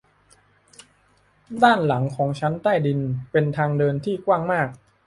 [1.63, 2.99] ด้านหลังของชั้นใต้ดิน
[3.31, 4.69] เป็นทางเดินที่กว้างมาก